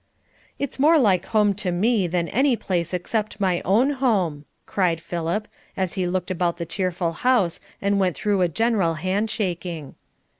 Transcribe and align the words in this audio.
"It's 0.57 0.79
more 0.79 0.97
like 0.97 1.25
home 1.27 1.53
to 1.53 1.71
me, 1.71 2.07
than 2.07 2.27
any 2.29 2.55
place 2.55 2.91
except 2.91 3.39
my 3.39 3.61
own 3.63 3.91
home," 3.91 4.45
cried 4.65 4.99
Philip, 4.99 5.47
as 5.77 5.93
he 5.93 6.07
looked 6.07 6.31
about 6.31 6.57
the 6.57 6.65
cheerful 6.65 7.11
house 7.11 7.59
and 7.83 7.99
went 7.99 8.17
through 8.17 8.41
a 8.41 8.47
general 8.47 8.95
hand 8.95 9.29
shaking. 9.29 9.93